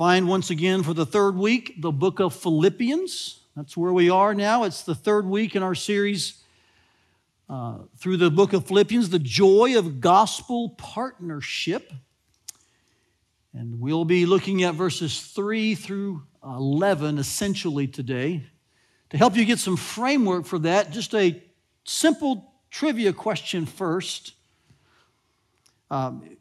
[0.00, 3.40] find once again for the third week the book of Philippians.
[3.54, 4.64] That's where we are now.
[4.64, 6.42] It's the third week in our series
[7.50, 11.92] uh, through the book of Philippians, the joy of gospel partnership.
[13.52, 18.46] And we'll be looking at verses 3 through 11 essentially today.
[19.10, 21.42] To help you get some framework for that, just a
[21.84, 24.32] simple trivia question first.
[25.90, 26.38] Um,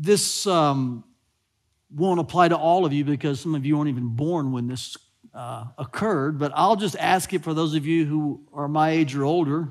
[0.00, 1.04] this um,
[1.94, 4.96] won't apply to all of you because some of you weren't even born when this
[5.34, 9.14] uh, occurred, but I'll just ask it for those of you who are my age
[9.14, 9.68] or older.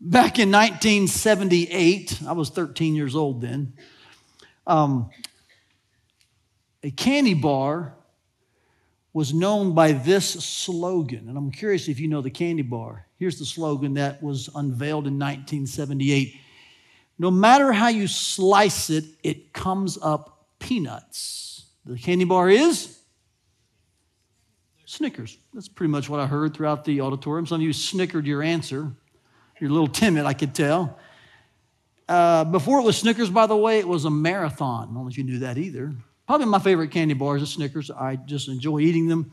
[0.00, 3.74] Back in 1978, I was 13 years old then,
[4.66, 5.10] um,
[6.82, 7.94] a candy bar
[9.12, 11.28] was known by this slogan.
[11.28, 13.06] And I'm curious if you know the candy bar.
[13.18, 16.34] Here's the slogan that was unveiled in 1978
[17.18, 21.64] No matter how you slice it, it comes up peanuts.
[21.84, 22.96] The candy bar is
[24.86, 25.36] Snickers.
[25.52, 27.46] That's pretty much what I heard throughout the auditorium.
[27.46, 28.92] Some of you snickered your answer.
[29.60, 30.98] You're a little timid, I could tell.
[32.08, 34.82] Uh, before it was Snickers, by the way, it was a marathon.
[34.82, 35.92] I don't know if you knew that either.
[36.26, 37.90] Probably my favorite candy bars are Snickers.
[37.90, 39.32] I just enjoy eating them.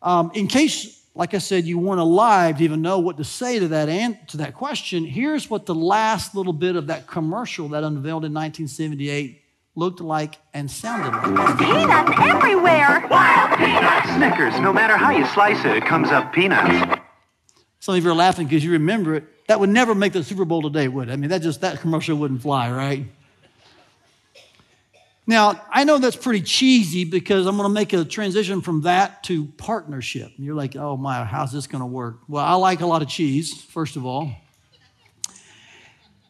[0.00, 3.58] Um, in case, like I said, you weren't alive to even know what to say
[3.58, 7.68] to that, an- to that question, here's what the last little bit of that commercial
[7.70, 9.42] that unveiled in 1978
[9.74, 11.58] looked like and sounded like.
[11.58, 13.04] Peanuts everywhere.
[13.10, 14.14] Wild peanuts!
[14.14, 17.00] Snickers, no matter how you slice it, it comes up peanuts.
[17.80, 19.24] Some of you are laughing because you remember it.
[19.48, 21.12] That would never make the Super Bowl today, would it?
[21.12, 23.06] I mean, that just that commercial wouldn't fly, right?
[25.28, 29.22] Now, I know that's pretty cheesy because I'm going to make a transition from that
[29.24, 30.32] to partnership.
[30.38, 32.20] You're like, oh my, how's this going to work?
[32.28, 34.32] Well, I like a lot of cheese, first of all.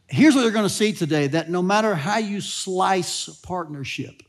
[0.09, 4.21] Here's what you're going to see today that no matter how you slice partnership,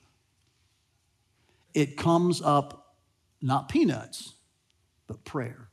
[1.73, 2.93] it comes up
[3.41, 4.33] not peanuts,
[5.07, 5.67] but prayer.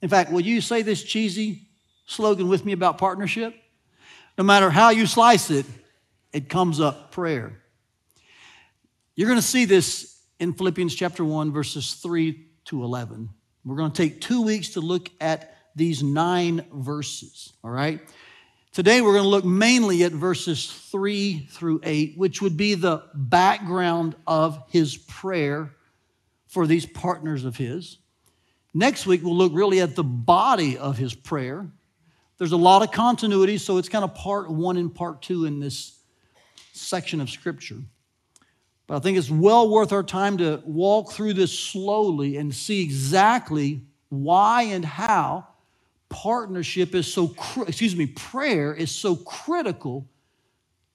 [0.00, 1.66] In fact, will you say this cheesy
[2.06, 3.52] slogan with me about partnership?
[4.38, 5.66] No matter how you slice it,
[6.32, 7.62] it comes up prayer.
[9.18, 13.30] You're going to see this in Philippians chapter 1, verses 3 to 11.
[13.64, 18.00] We're going to take two weeks to look at these nine verses, all right?
[18.72, 23.04] Today we're going to look mainly at verses 3 through 8, which would be the
[23.14, 25.74] background of his prayer
[26.46, 27.96] for these partners of his.
[28.74, 31.66] Next week we'll look really at the body of his prayer.
[32.36, 35.58] There's a lot of continuity, so it's kind of part one and part two in
[35.58, 35.98] this
[36.74, 37.78] section of scripture.
[38.86, 42.82] But I think it's well worth our time to walk through this slowly and see
[42.82, 45.46] exactly why and how
[46.08, 47.34] partnership is so,
[47.66, 50.06] excuse me, prayer is so critical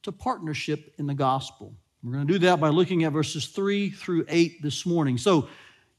[0.04, 1.74] to partnership in the gospel.
[2.02, 5.18] We're going to do that by looking at verses 3 through 8 this morning.
[5.18, 5.50] So,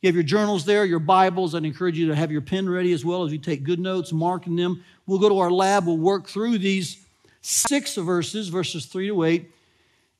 [0.00, 1.54] you have your journals there, your Bibles.
[1.54, 4.12] I'd encourage you to have your pen ready as well as you take good notes,
[4.12, 4.82] marking them.
[5.06, 7.06] We'll go to our lab, we'll work through these
[7.40, 9.52] six verses, verses 3 to 8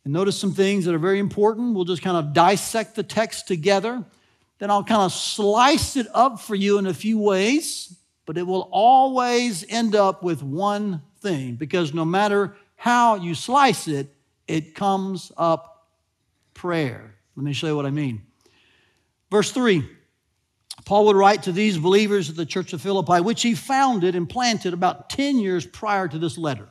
[0.05, 1.75] and notice some things that are very important.
[1.75, 4.05] We'll just kind of dissect the text together.
[4.59, 7.97] Then I'll kind of slice it up for you in a few ways,
[8.27, 13.89] but it will always end up with one thing because no matter how you slice
[13.89, 14.15] it,
[14.49, 15.89] it comes up
[16.55, 17.15] prayer.
[17.37, 18.23] Let me show you what I mean.
[19.31, 19.89] Verse 3
[20.85, 24.29] Paul would write to these believers at the church of Philippi, which he founded and
[24.29, 26.69] planted about 10 years prior to this letter.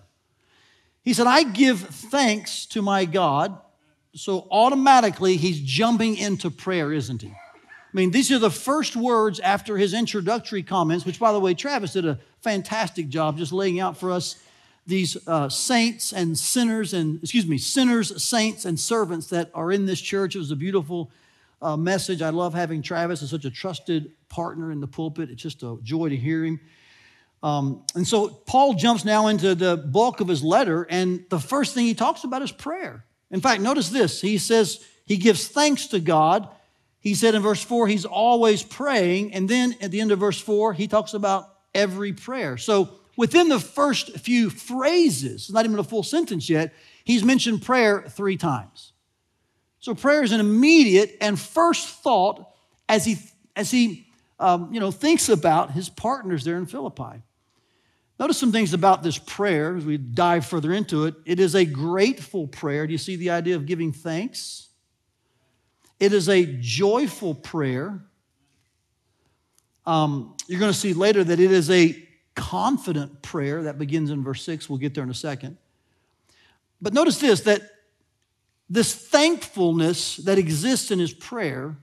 [1.03, 3.57] He said, I give thanks to my God.
[4.13, 7.29] So automatically he's jumping into prayer, isn't he?
[7.29, 11.53] I mean, these are the first words after his introductory comments, which, by the way,
[11.53, 14.41] Travis did a fantastic job just laying out for us
[14.87, 19.85] these uh, saints and sinners and, excuse me, sinners, saints, and servants that are in
[19.85, 20.35] this church.
[20.35, 21.11] It was a beautiful
[21.61, 22.21] uh, message.
[22.21, 25.29] I love having Travis as such a trusted partner in the pulpit.
[25.29, 26.59] It's just a joy to hear him.
[27.43, 31.73] Um, and so Paul jumps now into the bulk of his letter, and the first
[31.73, 33.05] thing he talks about is prayer.
[33.31, 34.21] In fact, notice this.
[34.21, 36.49] He says he gives thanks to God.
[36.99, 39.33] He said in verse 4, he's always praying.
[39.33, 42.57] And then at the end of verse 4, he talks about every prayer.
[42.57, 46.73] So within the first few phrases, not even a full sentence yet,
[47.03, 48.91] he's mentioned prayer three times.
[49.79, 52.47] So prayer is an immediate and first thought
[52.87, 53.17] as he,
[53.55, 54.07] as he
[54.39, 57.23] um, you know, thinks about his partners there in Philippi.
[58.21, 61.15] Notice some things about this prayer as we dive further into it.
[61.25, 62.85] It is a grateful prayer.
[62.85, 64.67] Do you see the idea of giving thanks?
[65.99, 67.99] It is a joyful prayer.
[69.87, 71.97] Um, you're going to see later that it is a
[72.35, 74.69] confident prayer that begins in verse 6.
[74.69, 75.57] We'll get there in a second.
[76.79, 77.63] But notice this that
[78.69, 81.75] This thankfulness that exists in his prayer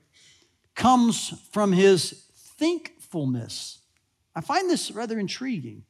[0.77, 2.27] comes from his
[2.61, 3.81] thankfulness.
[4.37, 5.83] I find this rather intriguing.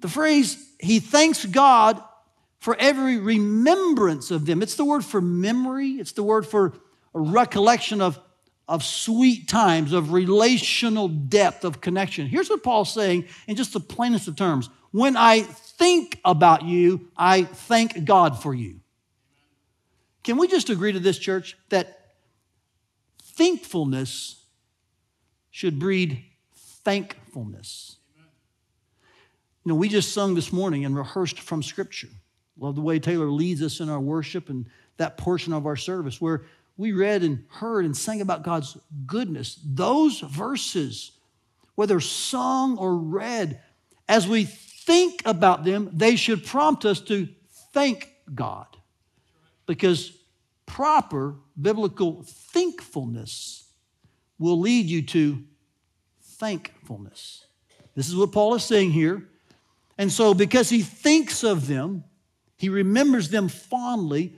[0.00, 2.02] The phrase, he thanks God
[2.58, 4.62] for every remembrance of them.
[4.62, 6.74] It's the word for memory, it's the word for
[7.14, 8.18] a recollection of,
[8.66, 12.26] of sweet times, of relational depth, of connection.
[12.26, 17.08] Here's what Paul's saying in just the plainest of terms When I think about you,
[17.16, 18.80] I thank God for you.
[20.24, 22.14] Can we just agree to this, church, that
[23.22, 24.44] thankfulness
[25.50, 26.24] should breed
[26.54, 27.97] thankfulness?
[29.68, 32.08] You know, we just sung this morning and rehearsed from Scripture.
[32.56, 34.64] Love the way Taylor leads us in our worship and
[34.96, 36.46] that portion of our service where
[36.78, 39.60] we read and heard and sang about God's goodness.
[39.62, 41.12] Those verses,
[41.74, 43.60] whether sung or read,
[44.08, 47.28] as we think about them, they should prompt us to
[47.74, 48.68] thank God.
[49.66, 50.16] Because
[50.64, 53.70] proper biblical thankfulness
[54.38, 55.44] will lead you to
[56.22, 57.44] thankfulness.
[57.94, 59.28] This is what Paul is saying here.
[59.98, 62.04] And so, because he thinks of them,
[62.56, 64.32] he remembers them fondly,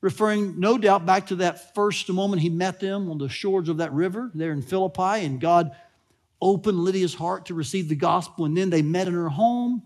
[0.00, 3.78] referring no doubt back to that first moment he met them on the shores of
[3.78, 5.74] that river there in Philippi, and God
[6.40, 9.82] opened Lydia's heart to receive the gospel, and then they met in her home.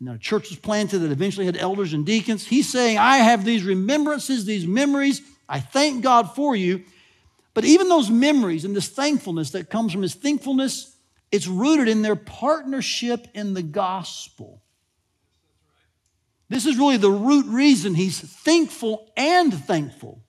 [0.00, 2.46] And a church was planted that eventually had elders and deacons.
[2.46, 5.20] He's saying, I have these remembrances, these memories.
[5.48, 6.84] I thank God for you.
[7.52, 10.94] But even those memories and this thankfulness that comes from his thankfulness,
[11.30, 14.62] it's rooted in their partnership in the gospel.
[16.48, 20.22] This is really the root reason he's thankful and thankful.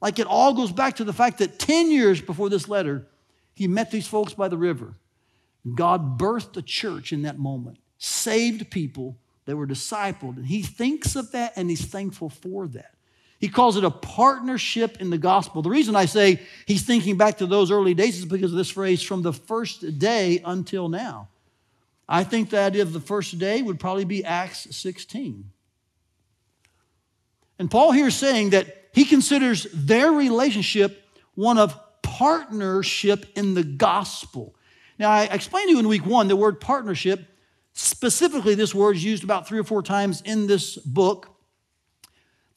[0.00, 3.06] Like it all goes back to the fact that 10 years before this letter,
[3.54, 4.94] he met these folks by the river.
[5.74, 10.36] God birthed a church in that moment, saved people that were discipled.
[10.36, 12.94] And he thinks of that and he's thankful for that.
[13.40, 15.62] He calls it a partnership in the gospel.
[15.62, 18.70] The reason I say he's thinking back to those early days is because of this
[18.70, 21.28] phrase, from the first day until now.
[22.06, 25.50] I think the idea of the first day would probably be Acts 16.
[27.58, 31.02] And Paul here is saying that he considers their relationship
[31.34, 34.54] one of partnership in the gospel.
[34.98, 37.24] Now, I explained to you in week one the word partnership.
[37.72, 41.39] Specifically, this word is used about three or four times in this book.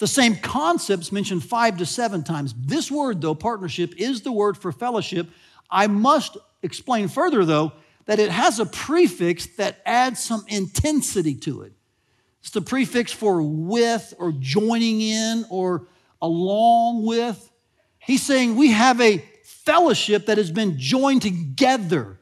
[0.04, 2.54] The same concepts mentioned five to seven times.
[2.60, 5.30] This word, though, partnership, is the word for fellowship.
[5.72, 7.72] I must explain further, though,
[8.04, 11.72] that it has a prefix that adds some intensity to it.
[12.42, 15.88] It's the prefix for with or joining in or
[16.22, 17.50] along with.
[17.98, 22.20] He's saying we have a fellowship that has been joined together.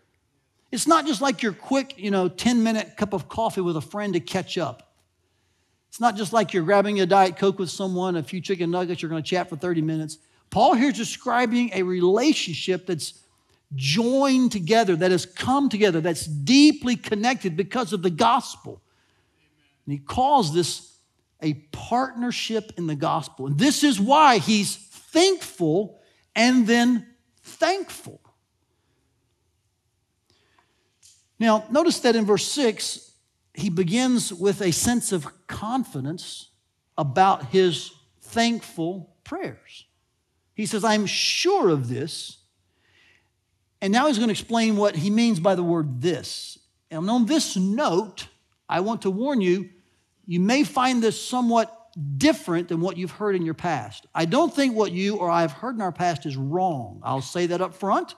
[0.72, 3.82] It's not just like your quick, you know, 10 minute cup of coffee with a
[3.82, 4.91] friend to catch up.
[5.92, 9.02] It's not just like you're grabbing a Diet Coke with someone, a few chicken nuggets,
[9.02, 10.20] you're going to chat for 30 minutes.
[10.50, 13.20] Paul here is describing a relationship that's
[13.76, 18.82] joined together, that has come together, that's deeply connected because of the gospel.
[19.86, 20.96] And he calls this
[21.42, 23.48] a partnership in the gospel.
[23.48, 26.00] And this is why he's thankful
[26.34, 27.06] and then
[27.44, 28.22] thankful.
[31.38, 33.12] Now, notice that in verse 6,
[33.56, 36.50] he begins with a sense of confidence
[36.98, 39.86] about his thankful prayers.
[40.56, 42.38] He says, I'm sure of this.
[43.82, 46.58] And now he's going to explain what he means by the word this.
[46.90, 48.28] And on this note,
[48.68, 49.70] I want to warn you,
[50.26, 51.76] you may find this somewhat
[52.18, 54.06] different than what you've heard in your past.
[54.16, 57.02] I don't think what you or I have heard in our past is wrong.
[57.04, 58.16] I'll say that up front.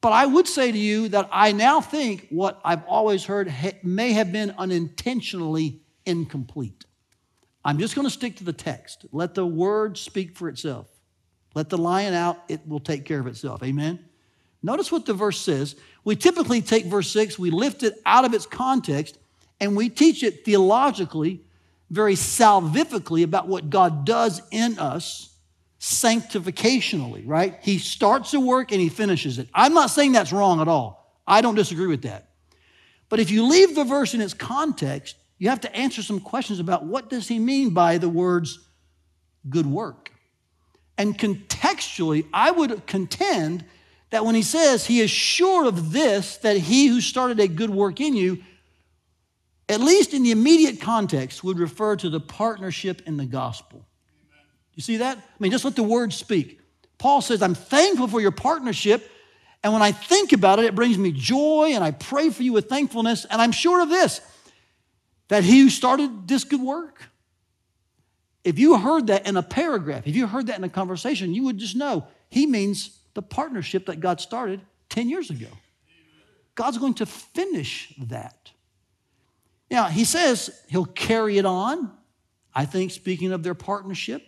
[0.00, 3.52] But I would say to you that I now think what I've always heard
[3.82, 6.86] may have been unintentionally incomplete.
[7.64, 9.04] I'm just going to stick to the text.
[9.12, 10.86] Let the word speak for itself.
[11.54, 13.62] Let the lion out, it will take care of itself.
[13.62, 13.98] Amen?
[14.62, 15.76] Notice what the verse says.
[16.04, 19.18] We typically take verse 6, we lift it out of its context,
[19.58, 21.42] and we teach it theologically,
[21.90, 25.29] very salvifically about what God does in us
[25.80, 27.58] sanctificationally, right?
[27.62, 29.48] He starts a work and he finishes it.
[29.54, 31.18] I'm not saying that's wrong at all.
[31.26, 32.28] I don't disagree with that.
[33.08, 36.60] But if you leave the verse in its context, you have to answer some questions
[36.60, 38.68] about what does he mean by the words
[39.48, 40.12] good work?
[40.98, 43.64] And contextually, I would contend
[44.10, 47.70] that when he says he is sure of this, that he who started a good
[47.70, 48.42] work in you,
[49.68, 53.86] at least in the immediate context, would refer to the partnership in the gospel.
[54.74, 55.18] You see that?
[55.18, 56.60] I mean, just let the word speak.
[56.98, 59.10] Paul says, I'm thankful for your partnership.
[59.62, 62.52] And when I think about it, it brings me joy, and I pray for you
[62.52, 63.26] with thankfulness.
[63.26, 64.20] And I'm sure of this
[65.28, 67.10] that he who started this good work
[68.44, 71.44] if you heard that in a paragraph, if you heard that in a conversation, you
[71.44, 75.48] would just know he means the partnership that God started 10 years ago.
[76.54, 78.50] God's going to finish that.
[79.70, 81.92] Now, he says he'll carry it on,
[82.54, 84.22] I think, speaking of their partnership,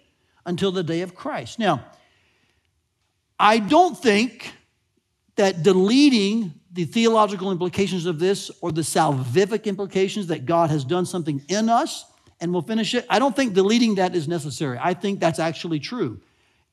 [0.47, 1.59] until the day of Christ.
[1.59, 1.85] Now,
[3.39, 4.53] I don't think
[5.37, 11.07] that deleting the theological implications of this or the salvific implications that God has done
[11.07, 12.05] something in us
[12.41, 14.79] and we'll finish it, I don't think deleting that is necessary.
[14.81, 16.21] I think that's actually true.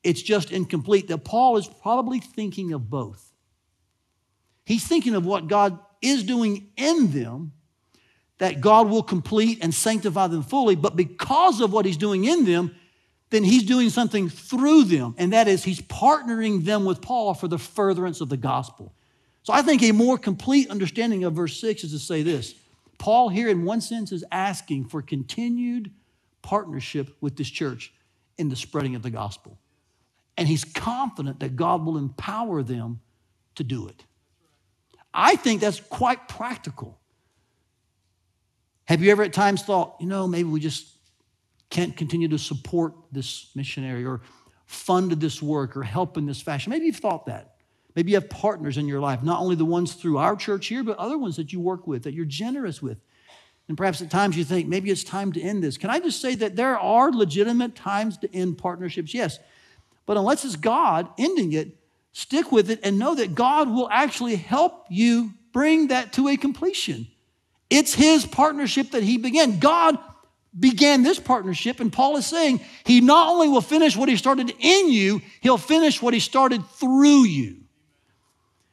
[0.02, 1.08] It's just incomplete.
[1.08, 3.32] That Paul is probably thinking of both.
[4.64, 7.52] He's thinking of what God is doing in them,
[8.38, 12.44] that God will complete and sanctify them fully, but because of what he's doing in
[12.44, 12.74] them,
[13.30, 17.48] then he's doing something through them, and that is he's partnering them with Paul for
[17.48, 18.92] the furtherance of the gospel.
[19.44, 22.54] So I think a more complete understanding of verse 6 is to say this
[22.98, 25.90] Paul, here in one sense, is asking for continued
[26.42, 27.92] partnership with this church
[28.36, 29.58] in the spreading of the gospel.
[30.36, 33.00] And he's confident that God will empower them
[33.54, 34.04] to do it.
[35.12, 36.98] I think that's quite practical.
[38.84, 40.86] Have you ever at times thought, you know, maybe we just
[41.70, 44.20] can't continue to support this missionary or
[44.66, 46.70] fund this work or help in this fashion?
[46.70, 47.54] Maybe you've thought that.
[47.94, 50.84] Maybe you have partners in your life, not only the ones through our church here,
[50.84, 52.98] but other ones that you work with, that you're generous with.
[53.68, 55.76] And perhaps at times you think, maybe it's time to end this.
[55.76, 59.14] Can I just say that there are legitimate times to end partnerships?
[59.14, 59.38] Yes.
[60.06, 61.76] But unless it's God ending it,
[62.12, 66.36] stick with it and know that God will actually help you bring that to a
[66.36, 67.06] completion.
[67.70, 69.60] It's His partnership that He began.
[69.60, 69.98] God
[70.58, 74.52] began this partnership, and Paul is saying He not only will finish what He started
[74.58, 77.56] in you, He'll finish what He started through you.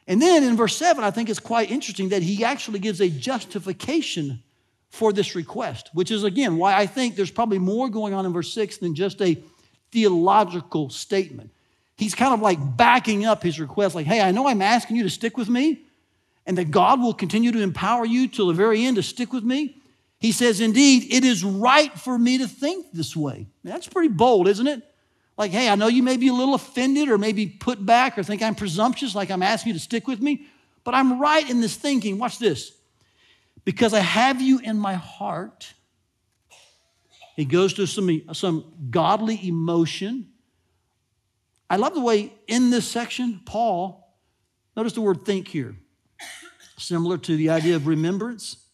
[0.08, 3.10] And then in verse 7, I think it's quite interesting that He actually gives a
[3.10, 4.42] justification
[4.90, 8.34] for this request, which is again why I think there's probably more going on in
[8.34, 9.38] verse 6 than just a
[9.92, 11.52] theological statement.
[11.98, 15.04] He's kind of like backing up his request, like, hey, I know I'm asking you
[15.04, 15.82] to stick with me,
[16.46, 19.44] and that God will continue to empower you till the very end to stick with
[19.44, 19.77] me.
[20.20, 23.48] He says, Indeed, it is right for me to think this way.
[23.64, 24.82] That's pretty bold, isn't it?
[25.38, 28.24] Like, hey, I know you may be a little offended or maybe put back or
[28.24, 30.48] think I'm presumptuous, like I'm asking you to stick with me,
[30.84, 32.18] but I'm right in this thinking.
[32.18, 32.72] Watch this.
[33.64, 35.72] Because I have you in my heart.
[37.36, 40.30] He goes to some, some godly emotion.
[41.70, 44.18] I love the way in this section, Paul,
[44.76, 45.76] notice the word think here,
[46.78, 48.67] similar to the idea of remembrance.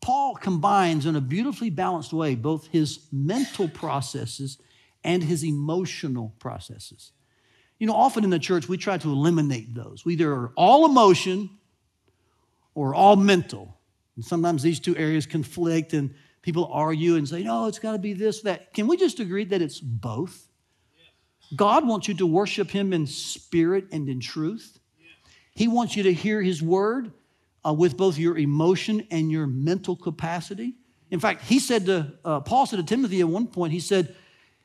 [0.00, 4.58] Paul combines in a beautifully balanced way both his mental processes
[5.04, 7.12] and his emotional processes.
[7.78, 10.04] You know, often in the church, we try to eliminate those.
[10.04, 11.50] We either are all emotion
[12.74, 13.78] or all mental.
[14.16, 17.98] And sometimes these two areas conflict and people argue and say, no, it's got to
[17.98, 18.72] be this, that.
[18.74, 20.46] Can we just agree that it's both?
[21.56, 24.78] God wants you to worship Him in spirit and in truth.
[25.54, 27.12] He wants you to hear His word
[27.64, 30.74] uh, with both your emotion and your mental capacity.
[31.10, 34.14] In fact, he said to, uh, Paul said to Timothy at one point, he said,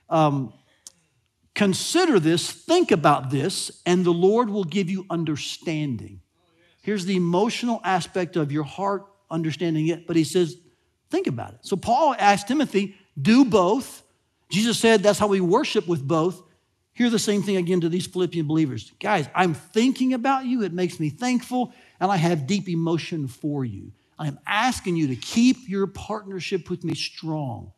[0.10, 0.54] um,
[1.56, 6.20] Consider this, think about this, and the Lord will give you understanding.
[6.82, 10.58] Here's the emotional aspect of your heart understanding it, but he says,
[11.10, 11.60] Think about it.
[11.62, 14.04] So Paul asked Timothy, Do both.
[14.50, 16.42] Jesus said that's how we worship with both.
[16.94, 18.92] Hear the same thing again to these Philippian believers.
[19.00, 20.64] Guys, I'm thinking about you.
[20.64, 23.92] It makes me thankful, and I have deep emotion for you.
[24.18, 27.72] I am asking you to keep your partnership with me strong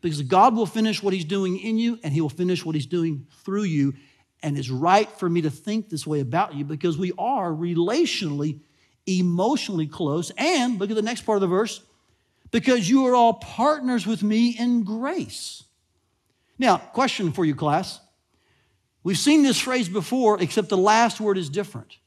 [0.00, 2.86] because God will finish what He's doing in you and He will finish what He's
[2.86, 3.94] doing through you.
[4.42, 8.60] And it's right for me to think this way about you because we are relationally,
[9.06, 10.30] emotionally close.
[10.36, 11.82] And look at the next part of the verse
[12.50, 15.64] because you are all partners with me in grace.
[16.58, 18.00] Now, question for you, class.
[19.02, 21.98] We've seen this phrase before, except the last word is different.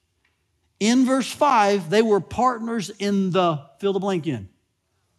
[0.79, 4.49] In verse 5, they were partners in the fill the blank in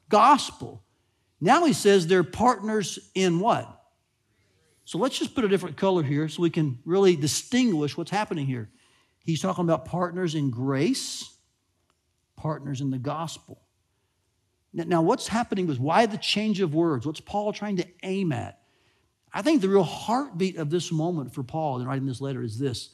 [0.09, 0.83] gospel.
[1.41, 3.75] Now he says they're partners in what?
[4.85, 8.47] So let's just put a different color here so we can really distinguish what's happening
[8.47, 8.71] here.
[9.21, 11.31] He's talking about partners in grace,
[12.37, 13.61] partners in the gospel.
[14.73, 17.07] Now, what's happening was why the change of words?
[17.07, 18.61] What's Paul trying to aim at?
[19.33, 22.59] I think the real heartbeat of this moment for Paul in writing this letter is
[22.59, 22.91] this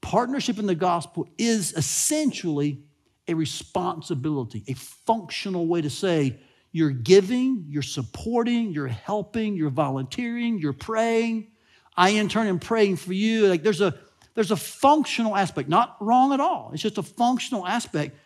[0.00, 2.82] partnership in the gospel is essentially
[3.28, 6.40] a responsibility, a functional way to say,
[6.72, 11.48] you're giving, you're supporting, you're helping, you're volunteering, you're praying.
[11.96, 13.46] I in turn am praying for you.
[13.46, 13.98] Like there's a
[14.34, 16.70] there's a functional aspect, not wrong at all.
[16.72, 18.16] It's just a functional aspect.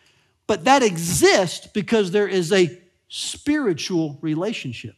[0.46, 4.94] But that exists because there is a spiritual relationship.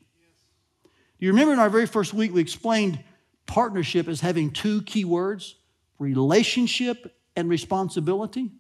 [0.85, 3.03] Do you remember in our very first week we explained
[3.47, 5.56] partnership as having two key words
[5.99, 8.53] relationship and responsibility?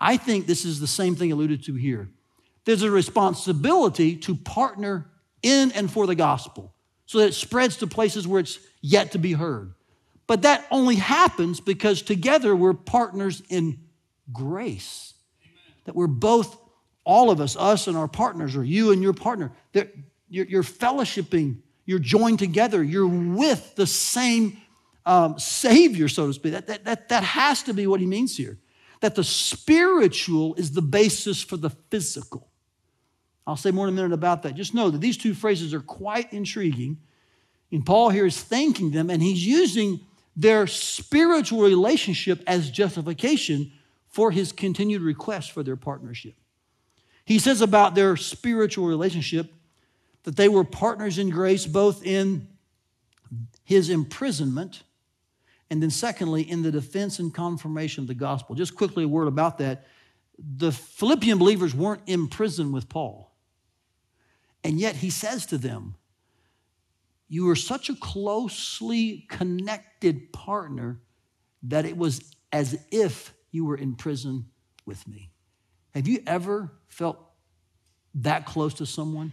[0.00, 2.08] I think this is the same thing alluded to here.
[2.64, 5.10] There's a responsibility to partner
[5.42, 6.74] in and for the gospel
[7.06, 9.74] so that it spreads to places where it's yet to be heard.
[10.26, 13.80] But that only happens because together we're partners in
[14.32, 15.14] grace.
[15.42, 15.56] Amen.
[15.86, 16.56] That we're both,
[17.02, 21.58] all of us, us and our partners, or you and your partner, you're, you're fellowshipping,
[21.84, 24.59] you're joined together, you're with the same
[25.10, 26.52] um, Savior, so to speak.
[26.52, 28.58] That, that, that, that has to be what he means here.
[29.00, 32.48] That the spiritual is the basis for the physical.
[33.44, 34.54] I'll say more in a minute about that.
[34.54, 36.98] Just know that these two phrases are quite intriguing.
[37.72, 39.98] And Paul here is thanking them, and he's using
[40.36, 43.72] their spiritual relationship as justification
[44.06, 46.34] for his continued request for their partnership.
[47.24, 49.52] He says about their spiritual relationship
[50.22, 52.46] that they were partners in grace both in
[53.64, 54.84] his imprisonment
[55.70, 58.56] and then, secondly, in the defense and confirmation of the gospel.
[58.56, 59.86] Just quickly, a word about that.
[60.36, 63.32] The Philippian believers weren't in prison with Paul.
[64.64, 65.94] And yet, he says to them,
[67.28, 71.00] You are such a closely connected partner
[71.62, 74.46] that it was as if you were in prison
[74.86, 75.30] with me.
[75.94, 77.18] Have you ever felt
[78.14, 79.32] that close to someone?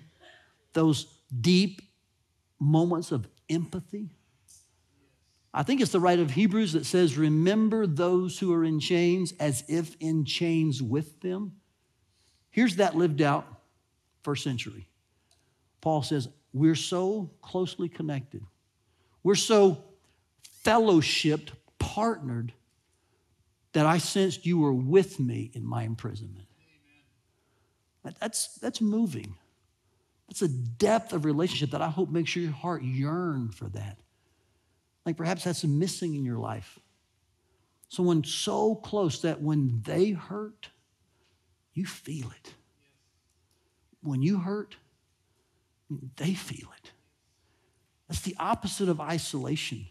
[0.74, 1.08] Those
[1.41, 1.82] deep
[2.60, 4.12] moments of empathy?
[5.58, 9.34] I think it's the writer of Hebrews that says, Remember those who are in chains
[9.40, 11.54] as if in chains with them.
[12.52, 13.48] Here's that lived out
[14.22, 14.88] first century.
[15.82, 18.44] Paul says, We're so closely connected,
[19.24, 19.84] we're so
[20.64, 21.50] fellowshipped,
[21.80, 22.54] partnered,
[23.74, 26.46] that I sensed you were with me in my imprisonment.
[28.20, 29.34] That's, that's moving.
[30.28, 33.98] That's a depth of relationship that I hope makes your heart yearn for that.
[35.08, 36.80] Like perhaps that's missing in your life.
[37.88, 40.67] Someone so close that when they hurt,
[41.74, 42.54] you feel it.
[44.02, 44.76] When you hurt,
[46.17, 46.91] they feel it.
[48.10, 49.88] That's the opposite of isolation.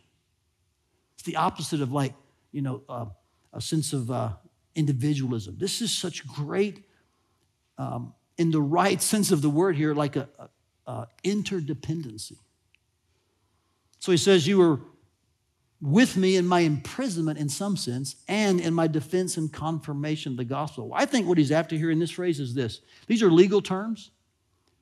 [1.14, 2.12] It's the opposite of like,
[2.52, 3.06] you know, uh,
[3.54, 4.32] a sense of uh,
[4.74, 5.56] individualism.
[5.58, 6.84] This is such great,
[7.78, 12.36] um, in the right sense of the word here, like a, a, a interdependency.
[13.98, 14.80] So he says, You were
[15.80, 20.38] with me in my imprisonment in some sense and in my defense and confirmation of
[20.38, 20.90] the gospel.
[20.94, 24.10] I think what he's after here in this phrase is this these are legal terms,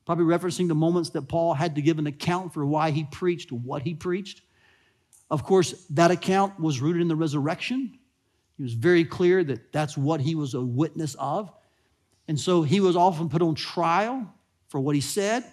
[0.06, 3.50] probably referencing the moments that Paul had to give an account for why he preached
[3.50, 4.42] what he preached.
[5.30, 7.98] Of course, that account was rooted in the resurrection.
[8.56, 11.50] He was very clear that that's what he was a witness of.
[12.28, 14.32] And so he was often put on trial
[14.68, 15.44] for what he said.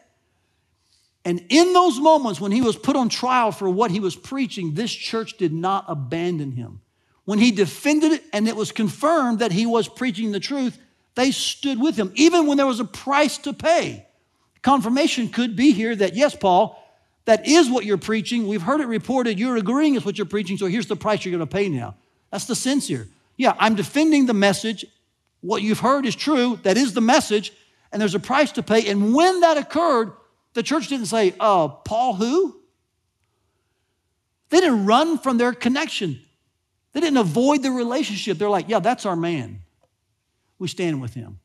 [1.23, 4.73] And in those moments when he was put on trial for what he was preaching,
[4.73, 6.81] this church did not abandon him.
[7.25, 10.79] When he defended it and it was confirmed that he was preaching the truth,
[11.15, 14.05] they stood with him, even when there was a price to pay.
[14.61, 16.77] Confirmation could be here that, yes, Paul,
[17.25, 18.47] that is what you're preaching.
[18.47, 19.39] We've heard it reported.
[19.39, 21.95] You're agreeing with what you're preaching, so here's the price you're going to pay now.
[22.31, 23.07] That's the sense here.
[23.37, 24.85] Yeah, I'm defending the message.
[25.41, 26.59] What you've heard is true.
[26.63, 27.53] That is the message,
[27.91, 28.89] and there's a price to pay.
[28.89, 30.13] And when that occurred,
[30.53, 32.57] the church didn't say, uh, Paul who?
[34.49, 36.21] They didn't run from their connection.
[36.93, 38.37] They didn't avoid the relationship.
[38.37, 39.61] They're like, yeah, that's our man.
[40.59, 41.39] We stand with him.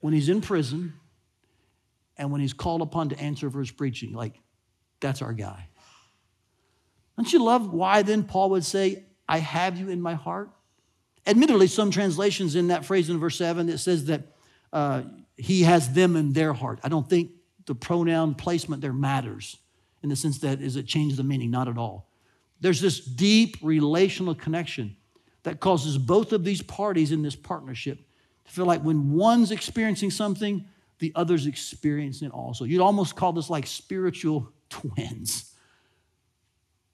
[0.00, 0.94] When he's in prison
[2.16, 4.34] and when he's called upon to answer for his preaching, like,
[5.00, 5.68] that's our guy.
[7.16, 10.50] Don't you love why then Paul would say, I have you in my heart?
[11.26, 14.22] Admittedly, some translations in that phrase in verse 7, it says that
[14.72, 15.02] uh,
[15.38, 16.80] he has them in their heart.
[16.82, 17.30] I don't think
[17.66, 19.56] the pronoun placement there matters
[20.02, 22.08] in the sense that is it changes the meaning, not at all.
[22.60, 24.96] There's this deep relational connection
[25.44, 28.00] that causes both of these parties in this partnership
[28.44, 30.66] to feel like when one's experiencing something,
[30.98, 32.64] the other's experiencing it also.
[32.64, 35.54] You'd almost call this like spiritual twins.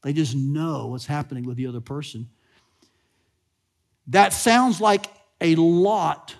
[0.02, 2.28] They just know what's happening with the other person.
[4.08, 5.06] That sounds like
[5.40, 6.34] a lot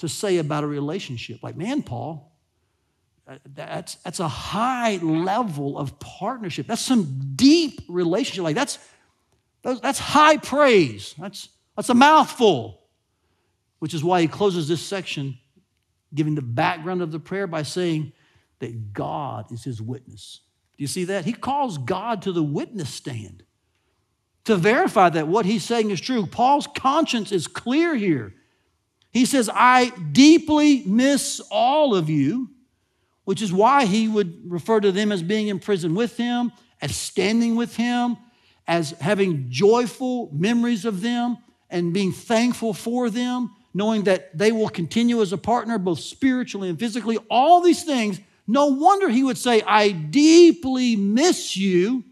[0.00, 1.42] to say about a relationship.
[1.42, 2.32] Like, man, Paul,
[3.28, 6.66] uh, that's, that's a high level of partnership.
[6.66, 8.42] That's some deep relationship.
[8.44, 8.78] Like, that's,
[9.62, 11.14] that's high praise.
[11.18, 12.80] That's, that's a mouthful,
[13.78, 15.38] which is why he closes this section
[16.14, 18.12] giving the background of the prayer by saying
[18.58, 20.40] that God is his witness.
[20.76, 21.26] Do you see that?
[21.26, 23.42] He calls God to the witness stand
[24.44, 26.24] to verify that what he's saying is true.
[26.24, 28.34] Paul's conscience is clear here.
[29.10, 32.50] He says, I deeply miss all of you,
[33.24, 36.96] which is why he would refer to them as being in prison with him, as
[36.96, 38.16] standing with him,
[38.66, 41.38] as having joyful memories of them
[41.70, 46.68] and being thankful for them, knowing that they will continue as a partner both spiritually
[46.68, 47.18] and physically.
[47.28, 52.04] All these things, no wonder he would say, I deeply miss you.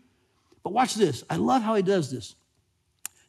[0.62, 1.24] But watch this.
[1.30, 2.34] I love how he does this.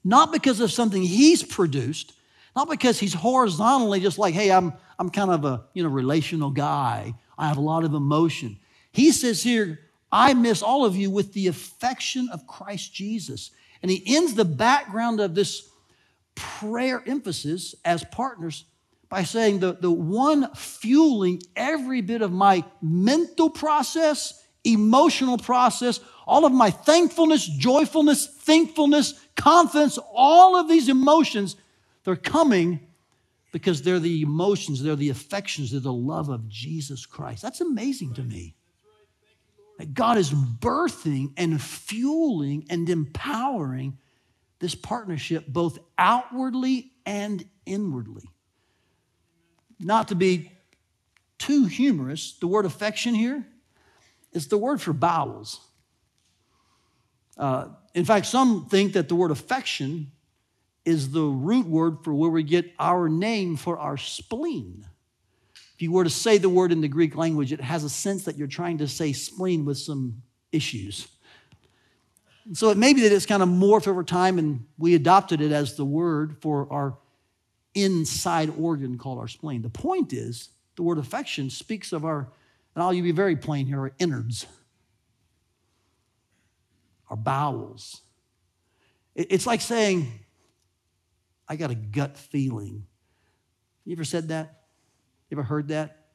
[0.04, 2.14] Not because of something he's produced,
[2.60, 6.52] not because he's horizontally just like, hey, I'm, I'm kind of a you know, relational
[6.52, 7.14] guy.
[7.38, 8.60] I have a lot of emotion.
[8.92, 9.80] He says here,
[10.12, 13.52] I miss all of you with the affection of Christ Jesus.
[13.82, 15.70] And he ends the background of this
[16.36, 18.66] prayer emphasis as partners
[19.08, 26.46] by saying the, the one fueling every bit of my mental process, emotional process, all
[26.46, 31.56] of my thankfulness, joyfulness, thankfulness, confidence, all of these emotions,
[32.04, 32.80] they're coming
[33.52, 37.42] because they're the emotions, they're the affections, they're the love of Jesus Christ.
[37.42, 38.56] That's amazing to me.
[39.80, 43.98] That God is birthing and fueling and empowering
[44.60, 48.30] this partnership both outwardly and inwardly.
[49.80, 50.52] Not to be
[51.38, 53.48] too humorous, the word affection here
[54.34, 55.62] is the word for bowels.
[57.38, 60.12] Uh, in fact, some think that the word affection
[60.86, 64.86] is the root word for where we get our name for our spleen.
[65.76, 68.26] If you were to say the word in the Greek language, it has a sense
[68.26, 71.08] that you're trying to say spleen with some issues.
[72.54, 75.52] So it may be that it's kind of morphed over time and we adopted it
[75.52, 76.98] as the word for our
[77.76, 79.62] inside organ called our spleen.
[79.62, 82.28] The point is, the word affection speaks of our,
[82.74, 84.48] and I'll be very plain here, our innards,
[87.10, 88.02] our bowels.
[89.16, 90.12] It's like saying,
[91.50, 92.86] I got a gut feeling.
[93.84, 94.66] You ever said that?
[95.30, 96.06] You ever heard that?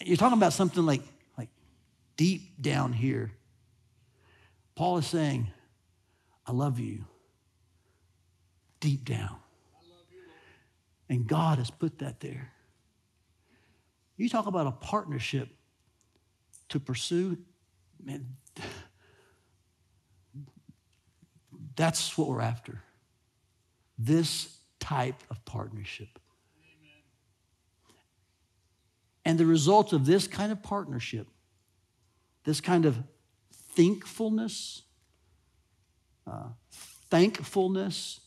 [0.00, 1.02] You're talking about something like,
[1.36, 1.48] like
[2.16, 3.32] deep down here.
[4.76, 5.48] Paul is saying,
[6.46, 7.04] I love you
[8.80, 9.36] deep down.
[11.08, 12.52] And God has put that there.
[14.16, 15.48] You talk about a partnership
[16.68, 17.38] to pursue,
[18.04, 18.36] man,
[21.74, 22.82] that's what we're after.
[23.98, 26.18] This type of partnership.
[29.24, 31.26] And the result of this kind of partnership,
[32.44, 32.96] this kind of
[33.52, 34.82] thinkfulness,
[36.26, 36.48] uh,
[37.10, 38.20] thankfulness,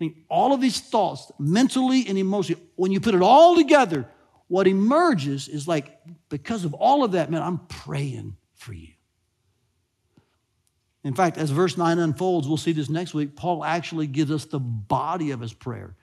[0.00, 4.08] I mean, all of these thoughts, mentally and emotionally, when you put it all together,
[4.48, 8.95] what emerges is like, because of all of that, man, I'm praying for you.
[11.06, 14.44] In fact, as verse 9 unfolds, we'll see this next week, Paul actually gives us
[14.44, 15.94] the body of his prayer.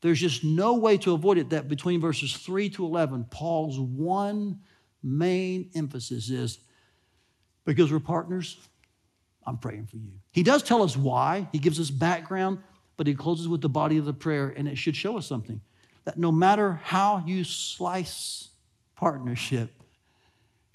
[0.00, 4.60] There's just no way to avoid it that between verses 3 to 11, Paul's one
[5.02, 6.60] main emphasis is
[7.66, 8.56] because we're partners,
[9.46, 10.12] I'm praying for you.
[10.30, 12.60] He does tell us why, he gives us background,
[12.96, 15.60] but he closes with the body of the prayer, and it should show us something
[16.04, 18.48] that no matter how you slice
[18.96, 19.70] partnership,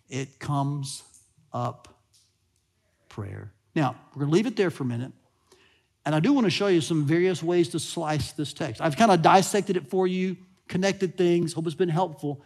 [0.09, 1.01] it comes
[1.51, 1.88] up
[3.09, 3.51] prayer.
[3.75, 5.12] Now, we're going to leave it there for a minute.
[6.05, 8.81] And I do want to show you some various ways to slice this text.
[8.81, 11.53] I've kind of dissected it for you, connected things.
[11.53, 12.41] Hope it's been helpful.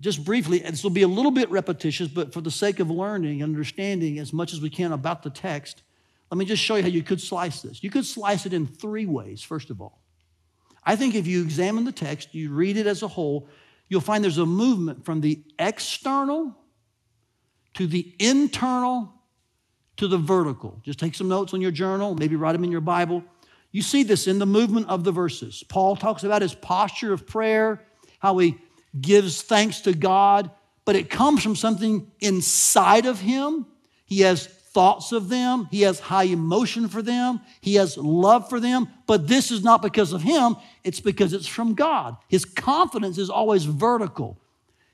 [0.00, 2.90] Just briefly, and this will be a little bit repetitious, but for the sake of
[2.90, 5.82] learning and understanding as much as we can about the text,
[6.30, 7.82] let me just show you how you could slice this.
[7.82, 10.00] You could slice it in three ways, first of all.
[10.82, 13.48] I think if you examine the text, you read it as a whole,
[13.88, 16.56] you'll find there's a movement from the external
[17.74, 19.12] to the internal
[20.00, 20.80] to the vertical.
[20.82, 23.22] Just take some notes on your journal, maybe write them in your Bible.
[23.70, 25.62] You see this in the movement of the verses.
[25.68, 27.84] Paul talks about his posture of prayer,
[28.18, 28.56] how he
[28.98, 30.50] gives thanks to God,
[30.86, 33.66] but it comes from something inside of him.
[34.06, 38.58] He has thoughts of them, he has high emotion for them, he has love for
[38.58, 42.16] them, but this is not because of him, it's because it's from God.
[42.28, 44.38] His confidence is always vertical.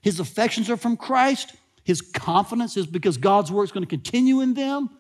[0.01, 1.55] His affections are from Christ,
[1.87, 4.91] his confidence is because God's work is going to continue in them.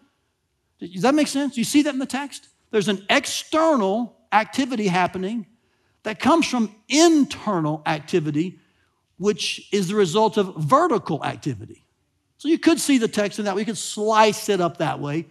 [0.78, 1.56] Does that make sense?
[1.56, 2.48] You see that in the text?
[2.70, 5.46] There's an external activity happening
[6.04, 8.60] that comes from internal activity,
[9.18, 11.82] which is the result of vertical activity.
[12.38, 13.62] So you could see the text in that way.
[13.62, 15.26] You could slice it up that way.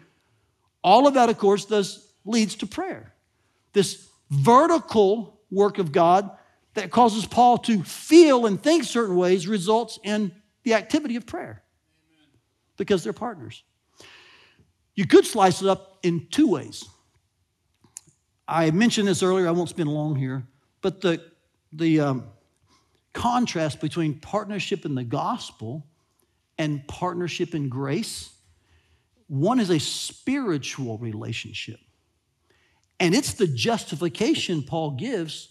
[0.84, 3.14] All of that, of course, does leads to prayer.
[3.72, 6.30] This vertical work of God
[6.74, 10.34] that causes Paul to feel and think certain ways results in
[10.66, 11.64] the activity of prayer
[12.76, 13.64] because they're partners.
[14.96, 16.84] You could slice it up in two ways.
[18.48, 20.46] I mentioned this earlier, I won't spend long here,
[20.82, 21.22] but the,
[21.72, 22.26] the um,
[23.14, 25.86] contrast between partnership in the gospel
[26.58, 28.32] and partnership in grace.
[29.28, 31.80] One is a spiritual relationship.
[33.00, 35.50] And it's the justification Paul gives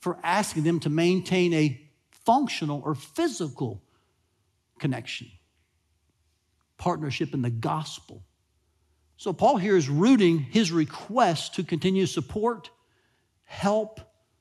[0.00, 1.80] for asking them to maintain a
[2.24, 3.82] functional or physical
[4.78, 5.28] connection,
[6.76, 8.24] partnership in the gospel.
[9.16, 12.70] So, Paul here is rooting his request to continue support,
[13.44, 14.00] help,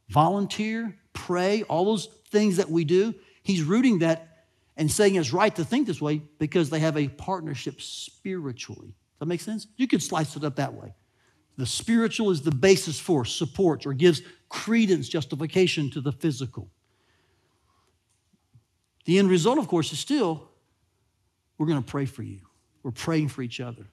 [0.09, 3.15] volunteer, pray, all those things that we do.
[3.41, 7.07] He's rooting that and saying it's right to think this way because they have a
[7.07, 8.87] partnership spiritually.
[8.87, 9.67] Does that make sense?
[9.77, 10.93] You could slice it up that way.
[11.57, 16.69] The spiritual is the basis for, supports, or gives credence, justification to the physical.
[19.05, 20.49] The end result, of course, is still
[21.57, 22.39] we're going to pray for you.
[22.83, 23.87] We're praying for each other.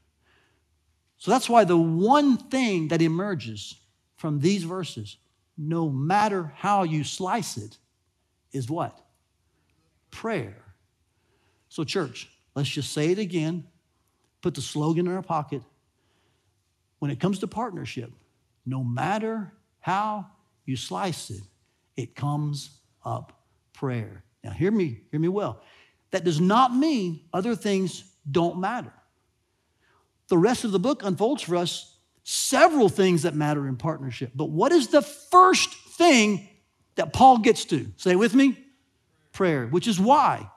[1.19, 3.77] So that's why the one thing that emerges
[4.17, 5.17] from these verses,
[5.57, 7.77] no matter how you slice it,
[8.53, 9.01] is what?
[10.11, 10.57] Prayer.
[11.69, 13.65] So, church, let's just say it again,
[14.43, 15.63] put the slogan in our pocket.
[16.99, 18.11] When it comes to partnership,
[18.67, 20.27] no matter how
[20.67, 21.43] you slice it,
[21.97, 22.71] it comes
[23.05, 24.23] up prayer.
[24.43, 25.63] Now, hear me, hear me well.
[26.11, 28.93] That does not mean other things don't matter.
[30.29, 34.33] The rest of the book unfolds for us several things that matter in partnership.
[34.35, 36.49] But what is the first thing
[36.95, 37.87] that Paul gets to?
[37.97, 38.59] Say with me
[39.33, 40.49] prayer, which is why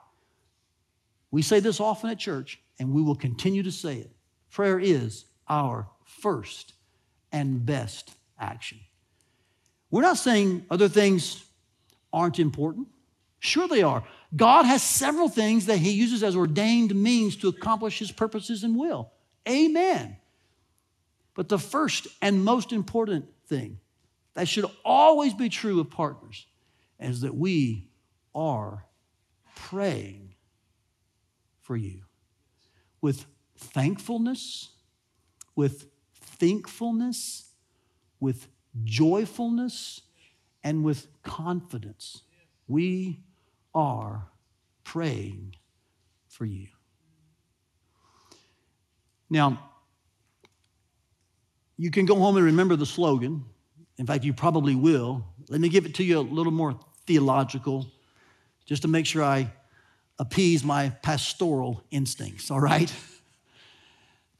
[1.30, 4.10] we say this often at church, and we will continue to say it.
[4.50, 6.72] Prayer is our first
[7.32, 8.78] and best action.
[9.90, 11.44] We're not saying other things
[12.12, 12.88] aren't important.
[13.38, 14.04] Sure, they are.
[14.34, 18.76] God has several things that He uses as ordained means to accomplish His purposes and
[18.76, 19.12] will.
[19.48, 20.16] Amen.
[21.34, 23.78] But the first and most important thing
[24.34, 26.46] that should always be true of partners
[26.98, 27.88] is that we
[28.34, 28.84] are
[29.54, 30.34] praying
[31.60, 32.02] for you
[33.00, 34.70] with thankfulness,
[35.54, 37.50] with thankfulness,
[38.20, 38.48] with
[38.84, 40.00] joyfulness,
[40.62, 42.22] and with confidence.
[42.68, 43.20] We
[43.74, 44.26] are
[44.84, 45.56] praying
[46.28, 46.68] for you.
[49.28, 49.70] Now,
[51.76, 53.44] you can go home and remember the slogan.
[53.98, 55.24] In fact, you probably will.
[55.48, 57.86] Let me give it to you a little more theological,
[58.64, 59.52] just to make sure I
[60.18, 62.92] appease my pastoral instincts, all right?